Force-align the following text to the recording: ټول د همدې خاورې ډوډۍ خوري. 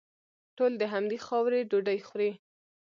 ټول 0.57 0.71
د 0.81 0.83
همدې 0.93 1.17
خاورې 1.25 1.67
ډوډۍ 1.69 1.99
خوري. 2.07 2.31